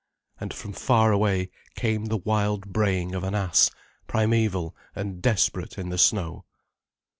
And 0.39 0.51
from 0.51 0.73
far 0.73 1.11
away 1.11 1.51
came 1.75 2.05
the 2.05 2.17
wild 2.17 2.73
braying 2.73 3.13
of 3.13 3.23
an 3.23 3.35
ass, 3.35 3.69
primeval 4.07 4.75
and 4.95 5.21
desperate 5.21 5.77
in 5.77 5.89
the 5.89 5.99
snow. 5.99 6.45